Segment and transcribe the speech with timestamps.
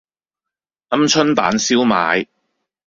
[0.89, 2.25] 鵪鶉蛋燒賣